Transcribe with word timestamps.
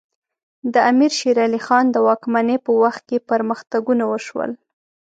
د 0.73 0.75
امیر 0.91 1.11
شیر 1.19 1.37
علی 1.45 1.59
خان 1.65 1.85
د 1.91 1.97
واکمنۍ 2.07 2.57
په 2.65 2.71
وخت 2.83 3.01
کې 3.09 3.25
پرمختګونه 3.29 4.03
وشول. 4.11 4.51